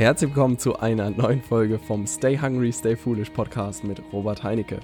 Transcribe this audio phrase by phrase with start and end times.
[0.00, 4.80] Herzlich willkommen zu einer neuen Folge vom Stay Hungry, Stay Foolish Podcast mit Robert Heinecke.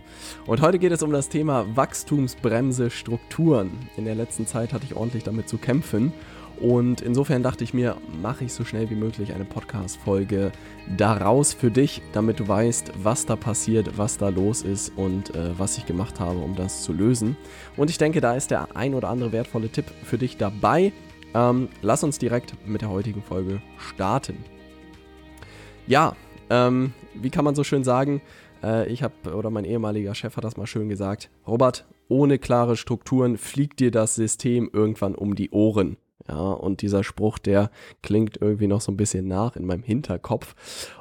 [0.46, 3.70] Und heute geht es um das Thema Wachstumsbremse Strukturen.
[3.96, 6.12] In der letzten Zeit hatte ich ordentlich damit zu kämpfen
[6.60, 10.52] und insofern dachte ich mir, mache ich so schnell wie möglich eine Podcast-Folge
[10.98, 15.58] daraus für dich, damit du weißt, was da passiert, was da los ist und äh,
[15.58, 17.38] was ich gemacht habe, um das zu lösen.
[17.78, 20.92] Und ich denke, da ist der ein oder andere wertvolle Tipp für dich dabei.
[21.32, 24.55] Ähm, lass uns direkt mit der heutigen Folge starten.
[25.86, 26.16] Ja,
[26.50, 28.20] ähm, wie kann man so schön sagen?
[28.62, 32.76] Äh, ich habe, oder mein ehemaliger Chef hat das mal schön gesagt, Robert, ohne klare
[32.76, 35.96] Strukturen fliegt dir das System irgendwann um die Ohren.
[36.28, 37.70] Ja, und dieser Spruch, der
[38.02, 40.54] klingt irgendwie noch so ein bisschen nach in meinem Hinterkopf.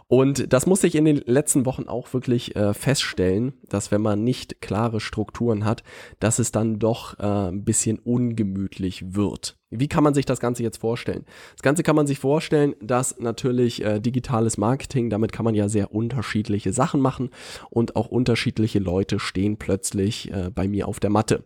[0.07, 4.23] Und das muss ich in den letzten Wochen auch wirklich äh, feststellen, dass wenn man
[4.23, 5.83] nicht klare Strukturen hat,
[6.19, 9.57] dass es dann doch äh, ein bisschen ungemütlich wird.
[9.71, 11.25] Wie kann man sich das Ganze jetzt vorstellen?
[11.53, 15.69] Das Ganze kann man sich vorstellen, dass natürlich äh, digitales Marketing, damit kann man ja
[15.69, 17.31] sehr unterschiedliche Sachen machen
[17.71, 21.45] und auch unterschiedliche Leute stehen plötzlich äh, bei mir auf der Matte.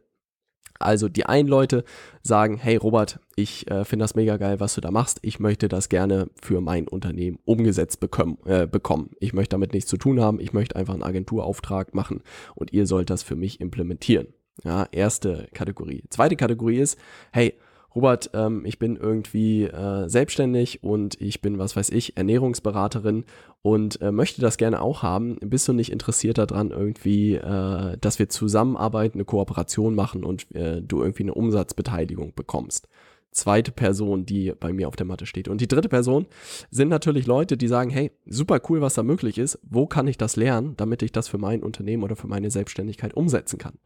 [0.79, 1.83] Also die einen Leute
[2.23, 5.19] sagen, hey Robert, ich äh, finde das mega geil, was du da machst.
[5.21, 9.11] Ich möchte das gerne für mein Unternehmen umgesetzt bekommen, äh, bekommen.
[9.19, 10.39] Ich möchte damit nichts zu tun haben.
[10.39, 12.21] Ich möchte einfach einen Agenturauftrag machen
[12.55, 14.27] und ihr sollt das für mich implementieren.
[14.63, 16.03] Ja, erste Kategorie.
[16.09, 16.97] Zweite Kategorie ist,
[17.31, 17.55] hey,
[17.95, 23.25] Robert, ähm, ich bin irgendwie äh, selbstständig und ich bin, was weiß ich, Ernährungsberaterin
[23.61, 25.37] und äh, möchte das gerne auch haben.
[25.41, 30.81] Bist du nicht interessiert daran, irgendwie, äh, dass wir zusammenarbeiten, eine Kooperation machen und äh,
[30.81, 32.87] du irgendwie eine Umsatzbeteiligung bekommst?
[33.31, 35.47] Zweite Person, die bei mir auf der Matte steht.
[35.47, 36.25] Und die dritte Person
[36.71, 39.59] sind natürlich Leute, die sagen, hey, super cool, was da möglich ist.
[39.61, 43.13] Wo kann ich das lernen, damit ich das für mein Unternehmen oder für meine Selbstständigkeit
[43.13, 43.77] umsetzen kann?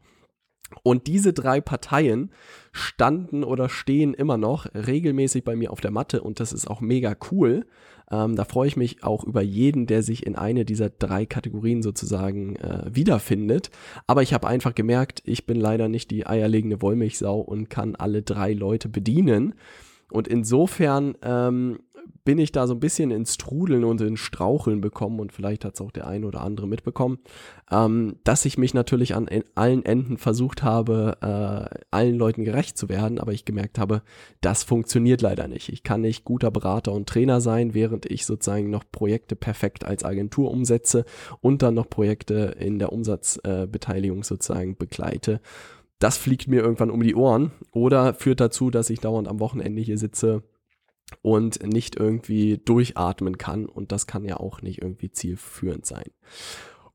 [0.82, 2.30] Und diese drei Parteien
[2.72, 6.80] standen oder stehen immer noch regelmäßig bei mir auf der Matte und das ist auch
[6.80, 7.66] mega cool.
[8.10, 11.82] Ähm, da freue ich mich auch über jeden, der sich in eine dieser drei Kategorien
[11.82, 13.70] sozusagen äh, wiederfindet.
[14.06, 18.22] Aber ich habe einfach gemerkt, ich bin leider nicht die eierlegende Wollmilchsau und kann alle
[18.22, 19.54] drei Leute bedienen.
[20.10, 21.78] Und insofern ähm,
[22.24, 25.74] bin ich da so ein bisschen ins Trudeln und ins Straucheln bekommen und vielleicht hat
[25.74, 27.18] es auch der eine oder andere mitbekommen,
[27.70, 32.88] ähm, dass ich mich natürlich an allen Enden versucht habe, äh, allen Leuten gerecht zu
[32.88, 34.02] werden, aber ich gemerkt habe,
[34.40, 35.68] das funktioniert leider nicht.
[35.68, 40.04] Ich kann nicht guter Berater und Trainer sein, während ich sozusagen noch Projekte perfekt als
[40.04, 41.04] Agentur umsetze
[41.40, 45.40] und dann noch Projekte in der Umsatzbeteiligung äh, sozusagen begleite
[46.00, 49.80] das fliegt mir irgendwann um die Ohren oder führt dazu, dass ich dauernd am Wochenende
[49.80, 50.42] hier sitze
[51.22, 53.66] und nicht irgendwie durchatmen kann.
[53.66, 56.10] Und das kann ja auch nicht irgendwie zielführend sein.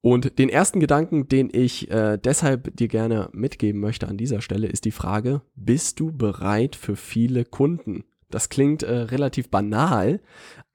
[0.01, 4.67] Und den ersten Gedanken, den ich äh, deshalb dir gerne mitgeben möchte an dieser Stelle,
[4.67, 8.05] ist die Frage, bist du bereit für viele Kunden?
[8.29, 10.21] Das klingt äh, relativ banal,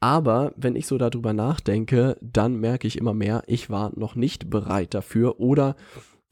[0.01, 4.51] aber wenn ich so darüber nachdenke, dann merke ich immer mehr, ich war noch nicht
[4.51, 5.77] bereit dafür oder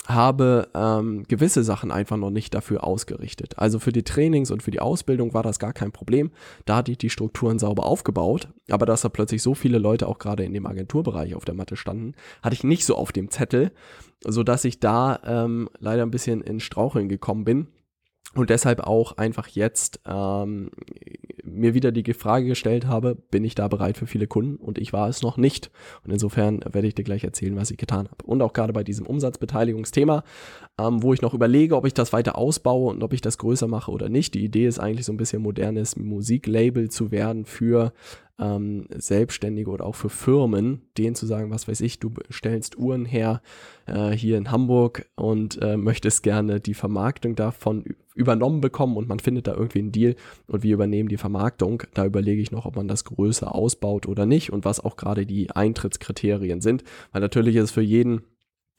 [0.06, 3.58] habe ähm, gewisse Sachen einfach noch nicht dafür ausgerichtet.
[3.58, 6.32] Also für die Trainings und für die Ausbildung war das gar kein Problem.
[6.64, 8.48] Da hatte ich die Strukturen sauber aufgebaut.
[8.68, 11.76] Aber dass da plötzlich so viele Leute auch gerade in dem Agenturbereich auf der Matte
[11.76, 13.70] standen, hatte ich nicht so auf dem Zettel,
[14.24, 17.68] so dass ich da ähm, leider ein bisschen in Straucheln gekommen bin
[18.34, 20.70] und deshalb auch einfach jetzt ähm,
[21.54, 24.56] mir wieder die Frage gestellt habe, bin ich da bereit für viele Kunden?
[24.56, 25.70] Und ich war es noch nicht.
[26.04, 28.24] Und insofern werde ich dir gleich erzählen, was ich getan habe.
[28.24, 30.24] Und auch gerade bei diesem Umsatzbeteiligungsthema,
[30.78, 33.68] ähm, wo ich noch überlege, ob ich das weiter ausbaue und ob ich das größer
[33.68, 34.34] mache oder nicht.
[34.34, 37.92] Die Idee ist eigentlich so ein bisschen modernes Musiklabel zu werden für
[38.42, 43.04] ähm, Selbstständige oder auch für Firmen, denen zu sagen, was weiß ich, du stellst Uhren
[43.04, 43.40] her
[43.86, 49.20] äh, hier in Hamburg und äh, möchtest gerne die Vermarktung davon übernommen bekommen und man
[49.20, 50.16] findet da irgendwie einen Deal
[50.46, 51.84] und wir übernehmen die Vermarktung.
[51.94, 55.24] Da überlege ich noch, ob man das größer ausbaut oder nicht und was auch gerade
[55.24, 58.22] die Eintrittskriterien sind, weil natürlich ist es für jeden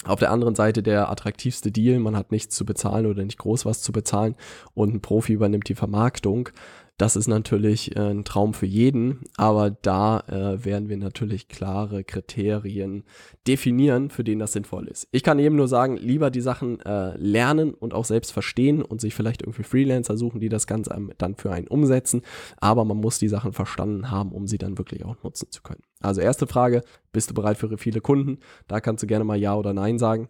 [0.06, 3.66] auf der anderen Seite der attraktivste Deal, man hat nichts zu bezahlen oder nicht groß
[3.66, 4.35] was zu bezahlen
[4.73, 6.49] und ein Profi übernimmt die Vermarktung.
[6.97, 12.03] Das ist natürlich äh, ein Traum für jeden, aber da äh, werden wir natürlich klare
[12.03, 13.03] Kriterien
[13.47, 15.07] definieren, für den das sinnvoll ist.
[15.11, 19.01] Ich kann eben nur sagen, lieber die Sachen äh, lernen und auch selbst verstehen und
[19.01, 22.22] sich vielleicht irgendwie Freelancer suchen, die das Ganze dann für einen umsetzen,
[22.57, 25.81] aber man muss die Sachen verstanden haben, um sie dann wirklich auch nutzen zu können.
[25.99, 28.37] Also erste Frage, bist du bereit für viele Kunden?
[28.67, 30.29] Da kannst du gerne mal Ja oder Nein sagen.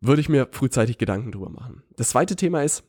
[0.00, 1.82] Würde ich mir frühzeitig Gedanken drüber machen.
[1.96, 2.84] Das zweite Thema ist,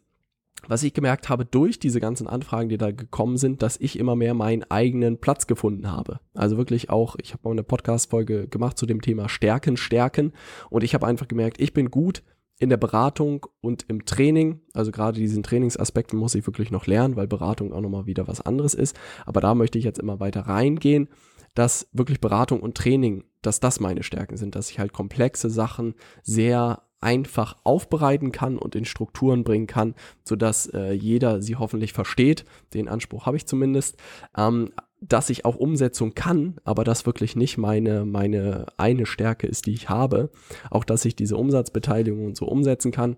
[0.68, 4.16] was ich gemerkt habe durch diese ganzen Anfragen, die da gekommen sind, dass ich immer
[4.16, 6.20] mehr meinen eigenen Platz gefunden habe.
[6.34, 10.34] Also wirklich auch, ich habe mal eine Podcast-Folge gemacht zu dem Thema Stärken, Stärken
[10.70, 12.24] und ich habe einfach gemerkt, ich bin gut
[12.60, 14.60] in der Beratung und im Training.
[14.74, 18.42] Also gerade diesen Trainingsaspekten muss ich wirklich noch lernen, weil Beratung auch nochmal wieder was
[18.42, 19.00] anderes ist.
[19.26, 21.08] Aber da möchte ich jetzt immer weiter reingehen.
[21.56, 25.96] dass wirklich Beratung und Training, dass das meine Stärken sind, dass ich halt komplexe Sachen
[26.22, 32.46] sehr einfach aufbereiten kann und in Strukturen bringen kann, sodass äh, jeder sie hoffentlich versteht.
[32.74, 33.98] Den Anspruch habe ich zumindest.
[34.38, 39.66] Ähm, dass ich auch Umsetzung kann, aber das wirklich nicht meine, meine eine Stärke ist,
[39.66, 40.30] die ich habe.
[40.70, 43.16] Auch dass ich diese Umsatzbeteiligung und so umsetzen kann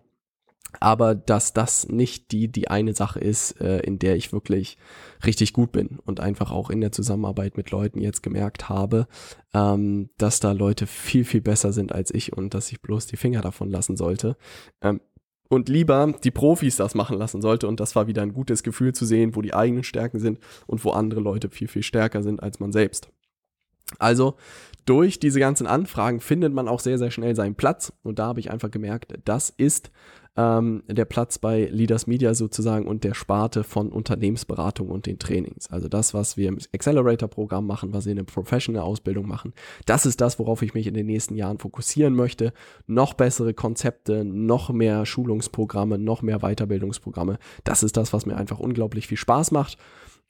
[0.79, 4.77] aber dass das nicht die, die eine Sache ist, äh, in der ich wirklich
[5.25, 9.07] richtig gut bin und einfach auch in der Zusammenarbeit mit Leuten jetzt gemerkt habe,
[9.53, 13.17] ähm, dass da Leute viel, viel besser sind als ich und dass ich bloß die
[13.17, 14.37] Finger davon lassen sollte.
[14.81, 15.01] Ähm,
[15.49, 17.67] und lieber die Profis das machen lassen sollte.
[17.67, 20.85] Und das war wieder ein gutes Gefühl zu sehen, wo die eigenen Stärken sind und
[20.85, 23.09] wo andere Leute viel, viel stärker sind als man selbst.
[23.99, 24.35] Also
[24.85, 27.91] durch diese ganzen Anfragen findet man auch sehr, sehr schnell seinen Platz.
[28.01, 29.91] Und da habe ich einfach gemerkt, das ist
[30.38, 35.69] ähm, der Platz bei Leaders Media sozusagen und der Sparte von Unternehmensberatung und den Trainings.
[35.69, 39.54] Also das, was wir im Accelerator-Programm machen, was wir in der Professional-Ausbildung machen,
[39.86, 42.54] das ist das, worauf ich mich in den nächsten Jahren fokussieren möchte.
[42.88, 47.38] Noch bessere Konzepte, noch mehr Schulungsprogramme, noch mehr Weiterbildungsprogramme.
[47.63, 49.78] Das ist das, was mir einfach unglaublich viel Spaß macht.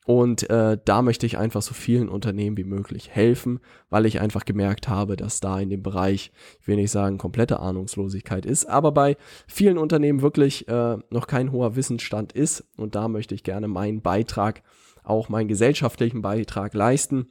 [0.05, 3.59] Und äh, da möchte ich einfach so vielen Unternehmen wie möglich helfen,
[3.89, 7.59] weil ich einfach gemerkt habe, dass da in dem Bereich, ich will nicht sagen, komplette
[7.59, 9.15] Ahnungslosigkeit ist, aber bei
[9.47, 12.65] vielen Unternehmen wirklich äh, noch kein hoher Wissensstand ist.
[12.77, 14.63] Und da möchte ich gerne meinen Beitrag,
[15.03, 17.27] auch meinen gesellschaftlichen Beitrag leisten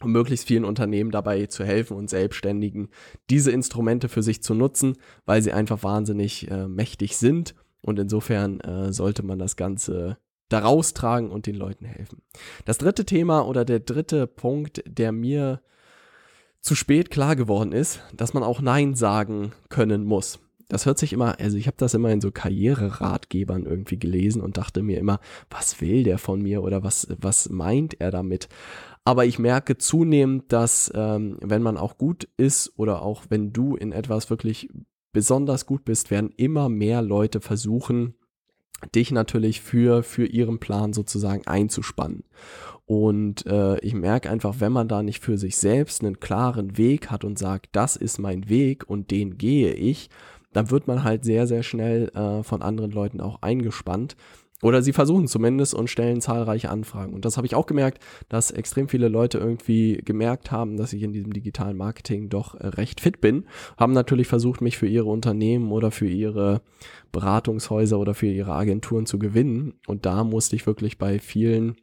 [0.00, 2.88] um möglichst vielen Unternehmen dabei zu helfen und Selbstständigen
[3.30, 7.54] diese Instrumente für sich zu nutzen, weil sie einfach wahnsinnig äh, mächtig sind.
[7.80, 12.22] Und insofern äh, sollte man das Ganze da raustragen und den Leuten helfen.
[12.64, 15.60] Das dritte Thema oder der dritte Punkt, der mir
[16.60, 20.38] zu spät klar geworden ist, dass man auch Nein sagen können muss.
[20.68, 24.56] Das hört sich immer, also ich habe das immer in so Karriereratgebern irgendwie gelesen und
[24.56, 25.20] dachte mir immer,
[25.50, 28.48] was will der von mir oder was, was meint er damit?
[29.04, 33.76] Aber ich merke zunehmend, dass ähm, wenn man auch gut ist oder auch wenn du
[33.76, 34.70] in etwas wirklich
[35.12, 38.14] besonders gut bist, werden immer mehr Leute versuchen,
[38.94, 42.24] dich natürlich für, für ihren Plan sozusagen einzuspannen.
[42.86, 47.10] Und äh, ich merke einfach, wenn man da nicht für sich selbst einen klaren Weg
[47.10, 50.10] hat und sagt, das ist mein Weg und den gehe ich,
[50.52, 54.16] dann wird man halt sehr, sehr schnell äh, von anderen Leuten auch eingespannt.
[54.64, 57.12] Oder sie versuchen zumindest und stellen zahlreiche Anfragen.
[57.12, 61.02] Und das habe ich auch gemerkt, dass extrem viele Leute irgendwie gemerkt haben, dass ich
[61.02, 63.44] in diesem digitalen Marketing doch äh, recht fit bin.
[63.76, 66.62] Haben natürlich versucht, mich für ihre Unternehmen oder für ihre
[67.12, 69.74] Beratungshäuser oder für ihre Agenturen zu gewinnen.
[69.86, 71.76] Und da musste ich wirklich bei vielen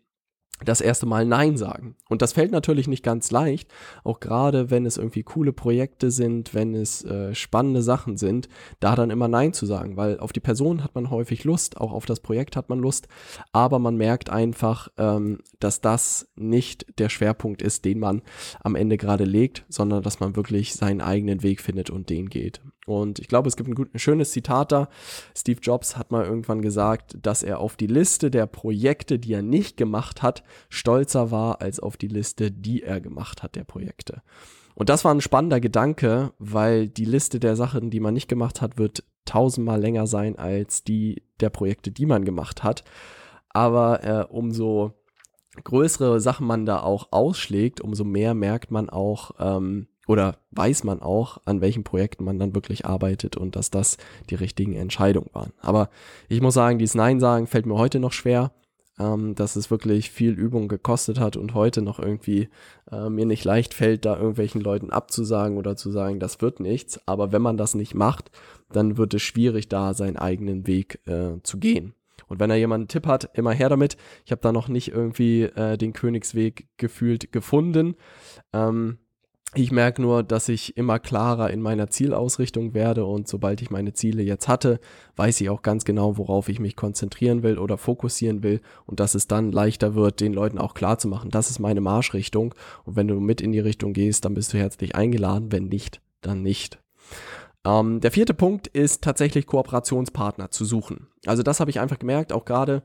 [0.66, 1.96] das erste Mal Nein sagen.
[2.10, 3.72] Und das fällt natürlich nicht ganz leicht,
[4.04, 8.50] auch gerade wenn es irgendwie coole Projekte sind, wenn es äh, spannende Sachen sind,
[8.80, 11.92] da dann immer Nein zu sagen, weil auf die Person hat man häufig Lust, auch
[11.92, 13.08] auf das Projekt hat man Lust,
[13.52, 18.22] aber man merkt einfach, ähm, dass das nicht der Schwerpunkt ist, den man
[18.62, 22.62] am Ende gerade legt, sondern dass man wirklich seinen eigenen Weg findet und den geht.
[22.88, 24.90] Und ich glaube, es gibt ein, gut, ein schönes Zitat da.
[25.36, 29.44] Steve Jobs hat mal irgendwann gesagt, dass er auf die Liste der Projekte, die er
[29.44, 34.24] nicht gemacht hat, stolzer war als auf die Liste, die er gemacht hat, der Projekte.
[34.74, 38.62] Und das war ein spannender Gedanke, weil die Liste der Sachen, die man nicht gemacht
[38.62, 42.84] hat, wird tausendmal länger sein als die der Projekte, die man gemacht hat.
[43.50, 44.94] Aber äh, umso
[45.64, 51.02] größere Sachen man da auch ausschlägt, umso mehr merkt man auch, ähm, oder weiß man
[51.02, 53.96] auch, an welchen Projekten man dann wirklich arbeitet und dass das
[54.30, 55.54] die richtigen Entscheidungen waren.
[55.62, 55.90] Aber
[56.28, 58.52] ich muss sagen, dieses Nein sagen fällt mir heute noch schwer,
[59.00, 62.50] ähm, dass es wirklich viel Übung gekostet hat und heute noch irgendwie
[62.92, 67.00] äh, mir nicht leicht fällt, da irgendwelchen Leuten abzusagen oder zu sagen, das wird nichts.
[67.08, 68.32] Aber wenn man das nicht macht,
[68.70, 71.94] dann wird es schwierig, da seinen eigenen Weg äh, zu gehen.
[72.28, 73.96] Und wenn da jemand einen Tipp hat, immer her damit.
[74.26, 77.96] Ich habe da noch nicht irgendwie äh, den Königsweg gefühlt gefunden.
[78.54, 78.98] Ähm,
[79.54, 83.92] ich merke nur, dass ich immer klarer in meiner Zielausrichtung werde und sobald ich meine
[83.92, 84.80] Ziele jetzt hatte,
[85.18, 89.14] weiß ich auch ganz genau, worauf ich mich konzentrieren will oder fokussieren will und dass
[89.14, 92.56] es dann leichter wird, den Leuten auch klar zu machen, das ist meine Marschrichtung
[92.86, 96.02] und wenn du mit in die Richtung gehst, dann bist du herzlich eingeladen, wenn nicht,
[96.22, 96.80] dann nicht.
[97.66, 101.08] Ähm, der vierte Punkt ist tatsächlich Kooperationspartner zu suchen.
[101.26, 102.84] Also das habe ich einfach gemerkt, auch gerade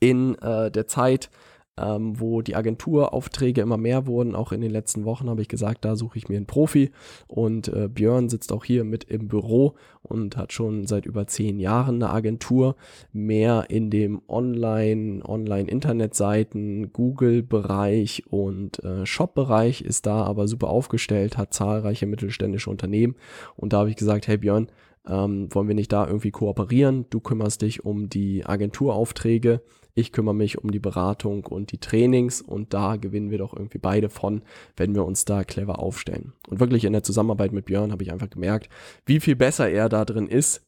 [0.00, 1.30] in äh, der Zeit,
[1.78, 4.34] ähm, wo die Agenturaufträge immer mehr wurden.
[4.34, 6.90] Auch in den letzten Wochen habe ich gesagt, da suche ich mir einen Profi.
[7.28, 11.58] Und äh, Björn sitzt auch hier mit im Büro und hat schon seit über zehn
[11.58, 12.76] Jahren eine Agentur,
[13.12, 21.52] mehr in dem Online, Online-Internetseiten, Google-Bereich und äh, Shop-Bereich, ist da aber super aufgestellt, hat
[21.54, 23.16] zahlreiche mittelständische Unternehmen.
[23.56, 24.68] Und da habe ich gesagt, hey Björn,
[25.08, 27.06] Ähm, wollen wir nicht da irgendwie kooperieren?
[27.10, 29.60] Du kümmerst dich um die Agenturaufträge,
[29.96, 33.78] ich kümmere mich um die Beratung und die Trainings und da gewinnen wir doch irgendwie
[33.78, 34.42] beide von,
[34.76, 36.34] wenn wir uns da clever aufstellen.
[36.48, 38.68] Und wirklich in der Zusammenarbeit mit Björn habe ich einfach gemerkt,
[39.06, 40.62] wie viel besser er da drin ist,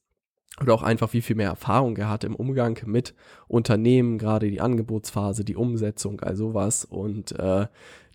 [0.60, 3.14] oder auch einfach wie viel mehr Erfahrung er hat im Umgang mit
[3.46, 6.84] Unternehmen, gerade die Angebotsphase, die Umsetzung, all sowas.
[6.84, 7.66] Und äh,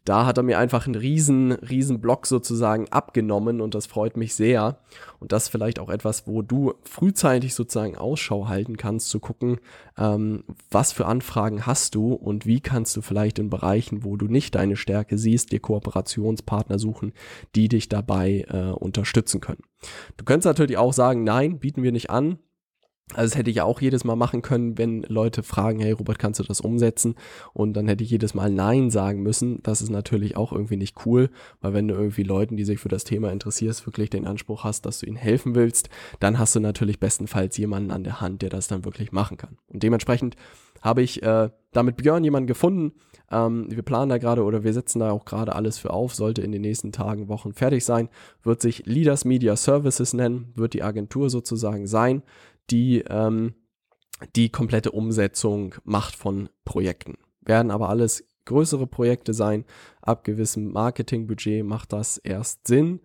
[0.06, 4.36] da hat er mir einfach einen riesen, riesen Block sozusagen abgenommen und das freut mich
[4.36, 4.80] sehr.
[5.20, 9.60] Und das ist vielleicht auch etwas, wo du frühzeitig sozusagen Ausschau halten kannst, zu gucken,
[9.98, 14.28] ähm, was für Anfragen hast du und wie kannst du vielleicht in Bereichen, wo du
[14.28, 17.14] nicht deine Stärke siehst, dir Kooperationspartner suchen,
[17.56, 19.64] die dich dabei äh, unterstützen können.
[20.18, 22.40] Du könntest natürlich auch sagen, nein, bieten wir nicht an.
[23.12, 26.40] Also das hätte ich auch jedes Mal machen können, wenn Leute fragen, hey Robert, kannst
[26.40, 27.16] du das umsetzen?
[27.54, 29.62] Und dann hätte ich jedes Mal Nein sagen müssen.
[29.62, 31.30] Das ist natürlich auch irgendwie nicht cool,
[31.62, 34.86] weil wenn du irgendwie Leuten, die sich für das Thema interessierst, wirklich den Anspruch hast,
[34.86, 38.50] dass du ihnen helfen willst, dann hast du natürlich bestenfalls jemanden an der Hand, der
[38.50, 39.58] das dann wirklich machen kann.
[39.68, 40.36] Und dementsprechend
[40.82, 42.94] habe ich äh, da Björn jemanden gefunden.
[43.32, 46.42] Ähm, wir planen da gerade oder wir setzen da auch gerade alles für auf, sollte
[46.42, 48.10] in den nächsten Tagen, Wochen fertig sein,
[48.44, 52.22] wird sich Leaders Media Services nennen, wird die Agentur sozusagen sein
[52.70, 53.56] die ähm,
[54.36, 57.18] die komplette Umsetzung macht von Projekten.
[57.42, 59.66] Werden aber alles größere Projekte sein.
[60.02, 63.02] Ab gewissem Marketingbudget macht das erst Sinn,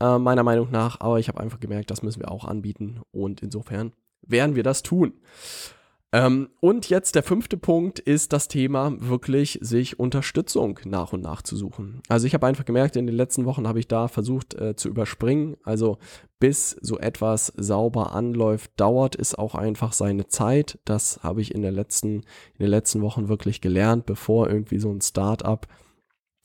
[0.00, 1.00] äh, meiner Meinung nach.
[1.00, 3.92] Aber ich habe einfach gemerkt, das müssen wir auch anbieten und insofern
[4.22, 5.14] werden wir das tun.
[6.14, 11.40] Ähm, und jetzt der fünfte Punkt ist das Thema wirklich sich Unterstützung nach und nach
[11.40, 12.02] zu suchen.
[12.08, 14.90] Also ich habe einfach gemerkt, in den letzten Wochen habe ich da versucht äh, zu
[14.90, 15.56] überspringen.
[15.64, 15.96] Also
[16.38, 20.78] bis so etwas sauber anläuft, dauert es auch einfach seine Zeit.
[20.84, 24.90] Das habe ich in, der letzten, in den letzten Wochen wirklich gelernt, bevor irgendwie so
[24.92, 25.66] ein Startup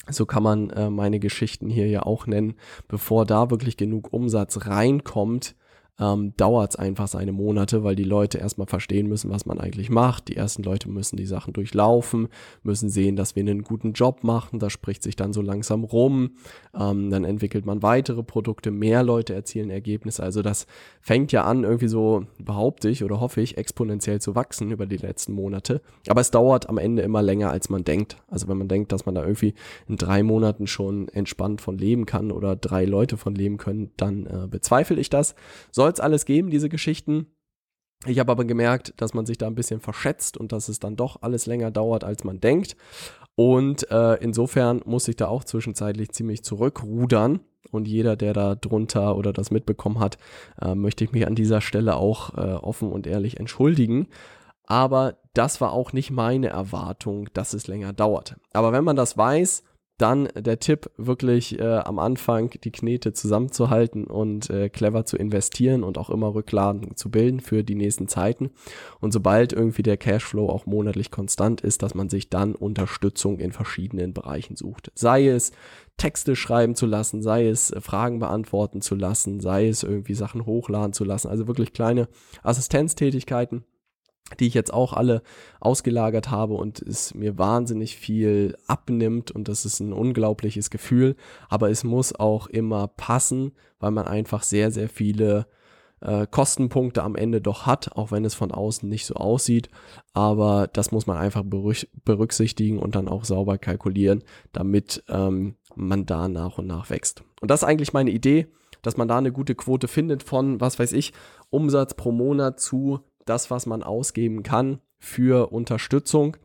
[0.10, 2.56] so kann man äh, meine Geschichten hier ja auch nennen,
[2.88, 5.54] bevor da wirklich genug Umsatz reinkommt,
[6.00, 9.90] ähm, dauert es einfach seine Monate, weil die Leute erstmal verstehen müssen, was man eigentlich
[9.90, 10.28] macht.
[10.28, 12.28] Die ersten Leute müssen die Sachen durchlaufen,
[12.64, 14.60] müssen sehen, dass wir einen guten Job machen.
[14.60, 16.32] Das spricht sich dann so langsam rum.
[16.78, 20.22] Ähm, dann entwickelt man weitere Produkte, mehr Leute erzielen Ergebnisse.
[20.22, 20.68] Also das
[21.02, 24.98] fängt ja an, irgendwie so, behaupte ich oder hoffe ich, exponentiell zu wachsen über die
[24.98, 25.82] letzten Monate.
[26.08, 28.18] Aber es dauert am Ende immer länger, als man denkt.
[28.28, 29.56] Also wenn man denkt, dass man da irgendwie
[29.88, 34.26] in drei Monaten schon entspannt von leben kann oder drei Leute von leben können, dann
[34.28, 35.34] äh, bezweifle ich das.
[35.72, 37.28] Soll soll es alles geben, diese Geschichten.
[38.06, 40.96] Ich habe aber gemerkt, dass man sich da ein bisschen verschätzt und dass es dann
[40.96, 42.76] doch alles länger dauert, als man denkt.
[43.36, 47.40] Und äh, insofern muss ich da auch zwischenzeitlich ziemlich zurückrudern.
[47.72, 50.18] Und jeder, der da drunter oder das mitbekommen hat,
[50.62, 54.08] äh, möchte ich mich an dieser Stelle auch äh, offen und ehrlich entschuldigen.
[54.64, 58.36] Aber das war auch nicht meine Erwartung, dass es länger dauert.
[58.54, 59.64] Aber wenn man das weiß,
[59.98, 65.84] dann der Tipp, wirklich äh, am Anfang die Knete zusammenzuhalten und äh, clever zu investieren
[65.84, 68.52] und auch immer Rücklagen zu bilden für die nächsten Zeiten.
[69.00, 73.52] Und sobald irgendwie der Cashflow auch monatlich konstant ist, dass man sich dann Unterstützung in
[73.52, 74.92] verschiedenen Bereichen sucht.
[74.94, 75.52] Sei es
[75.98, 80.46] Texte schreiben zu lassen, sei es äh, Fragen beantworten zu lassen, sei es irgendwie Sachen
[80.46, 81.28] hochladen zu lassen.
[81.28, 82.08] Also wirklich kleine
[82.44, 83.66] Assistenztätigkeiten
[84.40, 85.22] die ich jetzt auch alle
[85.60, 91.16] ausgelagert habe und es mir wahnsinnig viel abnimmt und das ist ein unglaubliches Gefühl,
[91.50, 95.48] aber es muss auch immer passen, weil man einfach sehr, sehr viele
[96.02, 99.70] äh, Kostenpunkte am Ende doch hat, auch wenn es von außen nicht so aussieht,
[100.14, 106.28] aber das muss man einfach berücksichtigen und dann auch sauber kalkulieren, damit ähm, man da
[106.28, 107.24] nach und nach wächst.
[107.42, 108.48] Und das ist eigentlich meine Idee,
[108.82, 111.14] dass man da eine gute Quote findet von, was weiß ich,
[111.50, 116.38] Umsatz pro Monat zu das, was man ausgeben kann für Unterstützung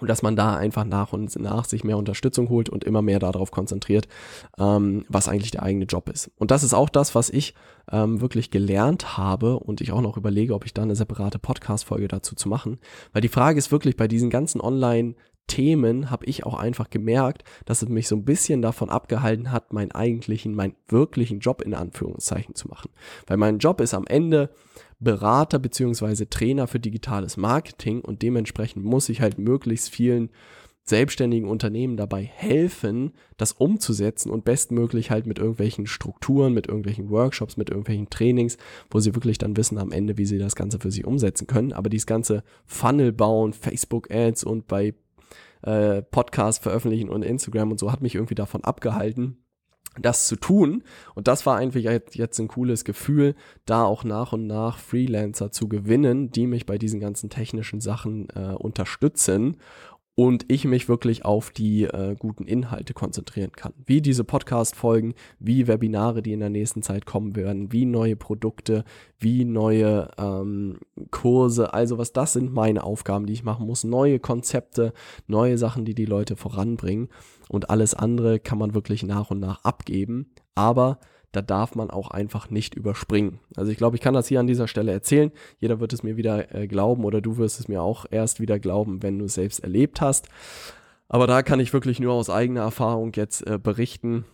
[0.00, 3.18] und dass man da einfach nach und nach sich mehr Unterstützung holt und immer mehr
[3.18, 4.08] darauf konzentriert,
[4.58, 6.30] ähm, was eigentlich der eigene Job ist.
[6.36, 7.54] Und das ist auch das, was ich
[7.90, 12.08] ähm, wirklich gelernt habe und ich auch noch überlege, ob ich da eine separate Podcast-Folge
[12.08, 12.78] dazu zu machen.
[13.12, 15.14] Weil die Frage ist wirklich bei diesen ganzen Online-
[15.48, 19.72] Themen habe ich auch einfach gemerkt, dass es mich so ein bisschen davon abgehalten hat,
[19.72, 22.90] meinen eigentlichen, meinen wirklichen Job in Anführungszeichen zu machen.
[23.26, 24.50] Weil mein Job ist am Ende
[25.00, 30.30] Berater beziehungsweise Trainer für digitales Marketing und dementsprechend muss ich halt möglichst vielen
[30.88, 37.56] selbstständigen Unternehmen dabei helfen, das umzusetzen und bestmöglich halt mit irgendwelchen Strukturen, mit irgendwelchen Workshops,
[37.56, 38.56] mit irgendwelchen Trainings,
[38.90, 41.72] wo sie wirklich dann wissen am Ende, wie sie das Ganze für sich umsetzen können.
[41.72, 44.94] Aber dieses ganze Funnel bauen, Facebook Ads und bei
[45.62, 49.38] äh, Podcast veröffentlichen und Instagram und so hat mich irgendwie davon abgehalten,
[50.00, 50.84] das zu tun.
[51.14, 51.84] Und das war eigentlich
[52.14, 53.34] jetzt ein cooles Gefühl,
[53.66, 58.28] da auch nach und nach Freelancer zu gewinnen, die mich bei diesen ganzen technischen Sachen
[58.30, 59.56] äh, unterstützen
[60.18, 63.72] und ich mich wirklich auf die äh, guten Inhalte konzentrieren kann.
[63.86, 68.82] Wie diese Podcast-Folgen, wie Webinare, die in der nächsten Zeit kommen werden, wie neue Produkte,
[69.20, 70.80] wie neue ähm,
[71.12, 74.92] Kurse, also was das sind meine Aufgaben, die ich machen muss, neue Konzepte,
[75.28, 77.10] neue Sachen, die die Leute voranbringen.
[77.48, 80.98] Und alles andere kann man wirklich nach und nach abgeben, aber
[81.32, 83.40] da darf man auch einfach nicht überspringen.
[83.56, 85.30] Also ich glaube, ich kann das hier an dieser Stelle erzählen.
[85.58, 88.58] Jeder wird es mir wieder äh, glauben oder du wirst es mir auch erst wieder
[88.58, 90.28] glauben, wenn du es selbst erlebt hast.
[91.08, 94.24] Aber da kann ich wirklich nur aus eigener Erfahrung jetzt äh, berichten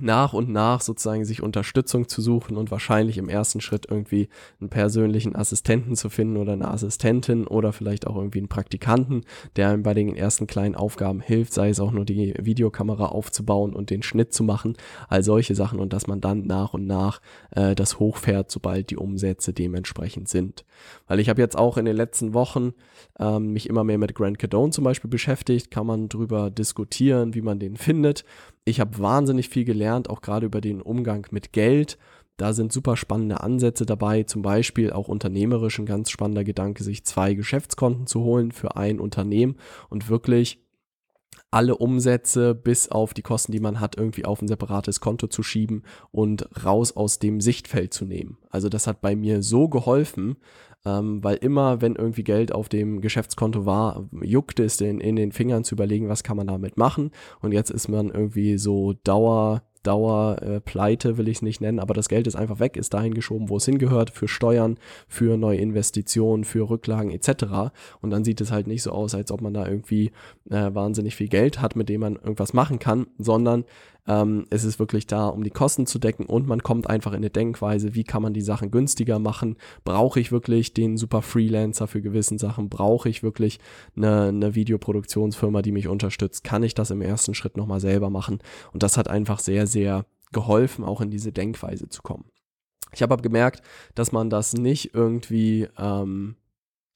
[0.00, 4.28] nach und nach sozusagen sich Unterstützung zu suchen und wahrscheinlich im ersten Schritt irgendwie
[4.60, 9.24] einen persönlichen Assistenten zu finden oder eine Assistentin oder vielleicht auch irgendwie einen Praktikanten,
[9.56, 13.74] der einem bei den ersten kleinen Aufgaben hilft, sei es auch nur die Videokamera aufzubauen
[13.74, 14.76] und den Schnitt zu machen,
[15.08, 18.98] all solche Sachen und dass man dann nach und nach äh, das hochfährt, sobald die
[18.98, 20.66] Umsätze dementsprechend sind.
[21.06, 22.74] Weil ich habe jetzt auch in den letzten Wochen
[23.18, 27.42] ähm, mich immer mehr mit Grant Cardone zum Beispiel beschäftigt, kann man drüber diskutieren, wie
[27.42, 28.24] man den findet.
[28.68, 31.96] Ich habe wahnsinnig viel gelernt, auch gerade über den Umgang mit Geld.
[32.36, 37.06] Da sind super spannende Ansätze dabei, zum Beispiel auch unternehmerisch ein ganz spannender Gedanke, sich
[37.06, 39.56] zwei Geschäftskonten zu holen für ein Unternehmen
[39.88, 40.60] und wirklich
[41.50, 45.42] alle Umsätze bis auf die Kosten, die man hat, irgendwie auf ein separates Konto zu
[45.42, 48.38] schieben und raus aus dem Sichtfeld zu nehmen.
[48.50, 50.36] Also das hat bei mir so geholfen,
[50.84, 55.32] ähm, weil immer, wenn irgendwie Geld auf dem Geschäftskonto war, juckte es den, in den
[55.32, 57.10] Fingern zu überlegen, was kann man damit machen.
[57.40, 61.94] Und jetzt ist man irgendwie so Dauer, Dauerpleite, äh, will ich es nicht nennen, aber
[61.94, 65.58] das Geld ist einfach weg, ist dahin geschoben, wo es hingehört, für Steuern, für neue
[65.58, 67.72] Investitionen, für Rücklagen etc.
[68.00, 70.12] Und dann sieht es halt nicht so aus, als ob man da irgendwie
[70.50, 73.64] äh, wahnsinnig viel Geld hat, mit dem man irgendwas machen kann, sondern
[74.08, 77.18] ähm, es ist wirklich da, um die Kosten zu decken und man kommt einfach in
[77.18, 79.56] eine Denkweise, wie kann man die Sachen günstiger machen?
[79.84, 82.70] Brauche ich wirklich den super Freelancer für gewissen Sachen?
[82.70, 83.60] Brauche ich wirklich
[83.96, 86.42] eine, eine Videoproduktionsfirma, die mich unterstützt?
[86.42, 88.38] Kann ich das im ersten Schritt nochmal selber machen?
[88.72, 92.24] Und das hat einfach sehr, sehr geholfen, auch in diese Denkweise zu kommen.
[92.92, 93.62] Ich habe aber gemerkt,
[93.94, 96.36] dass man das nicht irgendwie ähm,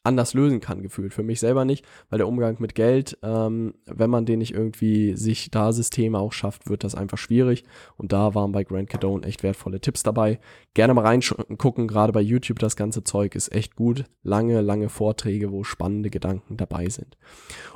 [0.05, 1.15] anders lösen kann, gefühlt.
[1.15, 5.17] Für mich selber nicht, weil der Umgang mit Geld, ähm, wenn man den nicht irgendwie
[5.17, 7.65] sich da Systeme auch schafft, wird das einfach schwierig.
[7.97, 10.41] Und da waren bei Grant Cardone echt wertvolle Tipps dabei.
[10.75, 14.05] Gerne mal reingucken, gerade bei YouTube, das ganze Zeug ist echt gut.
[14.23, 17.17] Lange, lange Vorträge, wo spannende Gedanken dabei sind.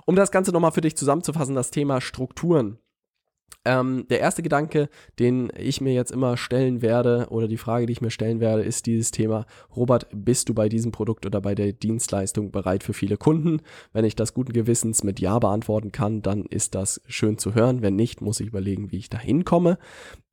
[0.04, 2.78] Um das Ganze nochmal für dich zusammenzufassen, das Thema Strukturen
[3.66, 7.92] ähm, der erste Gedanke, den ich mir jetzt immer stellen werde, oder die Frage, die
[7.92, 11.54] ich mir stellen werde, ist dieses Thema, Robert, bist du bei diesem Produkt oder bei
[11.54, 13.60] der Dienstleistung bereit für viele Kunden?
[13.92, 17.82] Wenn ich das guten Gewissens mit Ja beantworten kann, dann ist das schön zu hören.
[17.82, 19.78] Wenn nicht, muss ich überlegen, wie ich da hinkomme.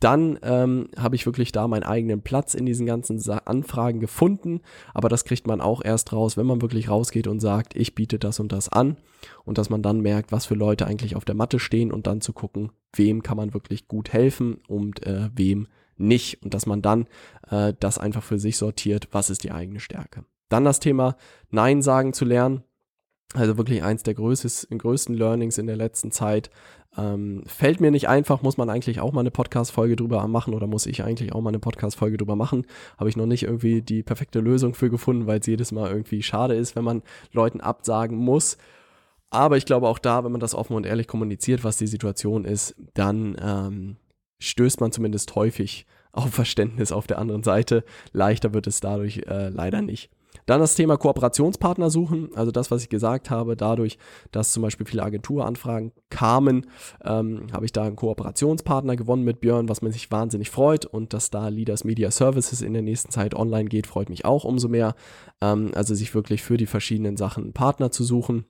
[0.03, 4.59] Dann ähm, habe ich wirklich da meinen eigenen Platz in diesen ganzen Sa Anfragen gefunden,
[4.93, 8.19] aber das kriegt man auch erst raus, wenn man wirklich rausgeht und sagt, ich biete
[8.19, 8.97] das und das an
[9.45, 12.19] und dass man dann merkt, was für Leute eigentlich auf der Matte stehen und dann
[12.19, 16.43] zu gucken, wem kann man wirklich gut helfen und äh, wem nicht.
[16.43, 17.07] Und dass man dann
[17.49, 20.25] äh, das einfach für sich sortiert, was ist die eigene Stärke.
[20.49, 21.15] Dann das Thema
[21.49, 22.63] Nein sagen zu lernen.
[23.35, 26.51] Also wirklich eins der größten, größten Learnings in der letzten Zeit.
[26.95, 30.67] Ähm, fällt mir nicht einfach, muss man eigentlich auch mal eine Podcast-Folge drüber machen oder
[30.67, 32.65] muss ich eigentlich auch mal eine Podcast-Folge drüber machen.
[32.97, 36.21] Habe ich noch nicht irgendwie die perfekte Lösung für gefunden, weil es jedes Mal irgendwie
[36.21, 37.01] schade ist, wenn man
[37.31, 38.57] Leuten absagen muss.
[39.31, 42.45] Aber ich glaube auch da, wenn man das offen und ehrlich kommuniziert, was die Situation
[42.45, 43.95] ist, dann ähm,
[44.39, 47.83] stößt man zumindest häufig auf Verständnis auf der anderen Seite.
[48.11, 50.11] Leichter wird es dadurch äh, leider nicht.
[50.45, 53.97] Dann das Thema Kooperationspartner suchen, also das, was ich gesagt habe, dadurch,
[54.31, 56.67] dass zum Beispiel viele Agenturanfragen kamen,
[57.03, 61.29] ähm, habe ich da einen Kooperationspartner gewonnen mit Björn, was mich wahnsinnig freut und dass
[61.29, 64.95] da Leaders Media Services in der nächsten Zeit online geht, freut mich auch umso mehr.
[65.41, 68.45] Ähm, also sich wirklich für die verschiedenen Sachen einen Partner zu suchen.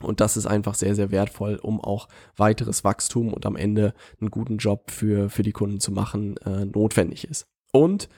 [0.00, 4.30] Und das ist einfach sehr, sehr wertvoll, um auch weiteres Wachstum und am Ende einen
[4.30, 7.46] guten Job für, für die Kunden zu machen, äh, notwendig ist.
[7.72, 8.08] Und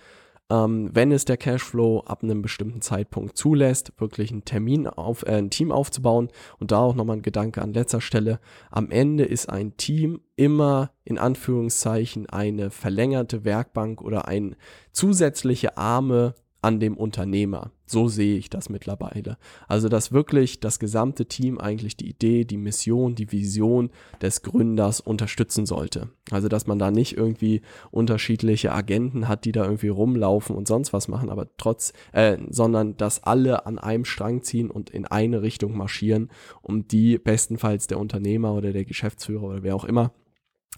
[0.49, 5.33] ähm, wenn es der Cashflow ab einem bestimmten Zeitpunkt zulässt, wirklich einen Termin auf, äh,
[5.37, 6.29] ein Team aufzubauen
[6.59, 8.39] und da auch nochmal ein Gedanke an letzter Stelle.
[8.71, 14.57] Am Ende ist ein Team immer in Anführungszeichen eine verlängerte Werkbank oder ein
[14.93, 16.35] zusätzliche Arme
[16.67, 17.71] an dem Unternehmer.
[17.87, 19.39] So sehe ich das mittlerweile.
[19.69, 24.99] Also, dass wirklich das gesamte Team eigentlich die Idee, die Mission, die Vision des Gründers
[24.99, 26.09] unterstützen sollte.
[26.33, 30.93] Also, dass man da nicht irgendwie unterschiedliche Agenten hat, die da irgendwie rumlaufen und sonst
[30.93, 35.43] was machen, aber trotz, äh, sondern dass alle an einem Strang ziehen und in eine
[35.43, 36.31] Richtung marschieren,
[36.63, 40.11] um die bestenfalls der Unternehmer oder der Geschäftsführer oder wer auch immer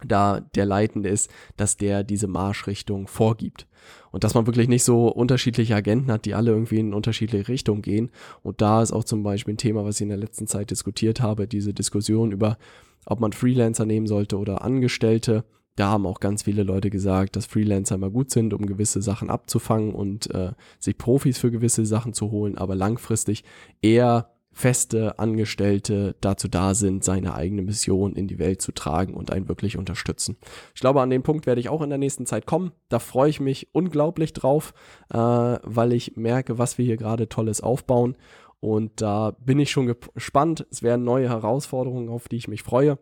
[0.06, 3.66] da der Leitende ist, dass der diese Marschrichtung vorgibt.
[4.10, 7.82] Und dass man wirklich nicht so unterschiedliche Agenten hat, die alle irgendwie in unterschiedliche Richtungen
[7.82, 8.10] gehen.
[8.42, 11.20] Und da ist auch zum Beispiel ein Thema, was ich in der letzten Zeit diskutiert
[11.20, 12.58] habe, diese Diskussion über,
[13.06, 15.44] ob man Freelancer nehmen sollte oder Angestellte.
[15.76, 19.30] Da haben auch ganz viele Leute gesagt, dass Freelancer immer gut sind, um gewisse Sachen
[19.30, 23.44] abzufangen und äh, sich Profis für gewisse Sachen zu holen, aber langfristig
[23.80, 29.30] eher feste Angestellte dazu da sind, seine eigene Mission in die Welt zu tragen und
[29.30, 30.36] einen wirklich unterstützen.
[30.74, 32.72] Ich glaube, an den Punkt werde ich auch in der nächsten Zeit kommen.
[32.88, 34.74] Da freue ich mich unglaublich drauf,
[35.10, 38.16] äh, weil ich merke, was wir hier gerade Tolles aufbauen.
[38.58, 40.66] Und da bin ich schon gespannt.
[40.72, 42.98] Es werden neue Herausforderungen, auf die ich mich freue.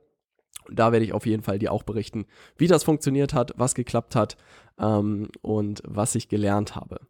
[0.69, 2.27] Und da werde ich auf jeden Fall dir auch berichten,
[2.59, 4.37] wie das funktioniert hat, was geklappt hat
[4.79, 7.01] ähm, und was ich gelernt habe.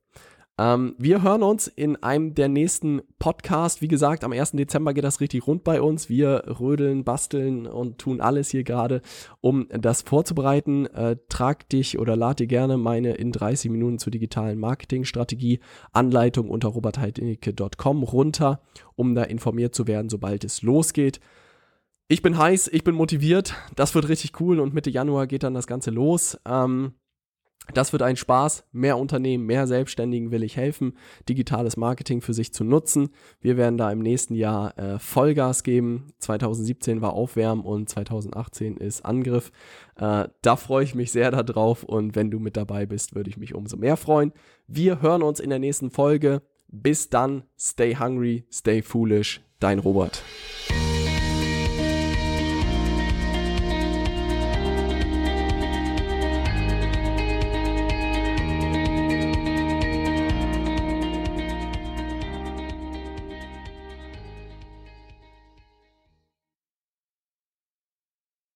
[0.59, 3.83] Ähm, wir hören uns in einem der nächsten Podcasts.
[3.83, 4.53] Wie gesagt, am 1.
[4.53, 6.09] Dezember geht das richtig rund bei uns.
[6.09, 9.03] Wir rödeln, basteln und tun alles hier gerade,
[9.43, 10.87] um das vorzubereiten.
[10.87, 15.61] Äh, trag dich oder lad dir gerne meine in 30 Minuten zur digitalen Marketingstrategie
[15.93, 18.61] Anleitung unter robertheidinike.com runter,
[18.95, 21.21] um da informiert zu werden, sobald es losgeht.
[22.09, 23.55] Ich bin heiß, ich bin motiviert.
[23.75, 26.39] Das wird richtig cool und Mitte Januar geht dann das Ganze los.
[26.47, 26.95] Ähm,
[27.75, 28.65] das wird ein Spaß.
[28.73, 30.97] Mehr Unternehmen, mehr Selbstständigen will ich helfen,
[31.29, 33.09] digitales Marketing für sich zu nutzen.
[33.41, 36.13] Wir werden da im nächsten Jahr äh, Vollgas geben.
[36.19, 39.51] 2017 war Aufwärmen und 2018 ist Angriff.
[39.97, 43.37] Äh, da freue ich mich sehr darauf und wenn du mit dabei bist, würde ich
[43.37, 44.33] mich umso mehr freuen.
[44.67, 46.43] Wir hören uns in der nächsten Folge.
[46.69, 50.23] Bis dann, stay hungry, stay foolish, dein Robert.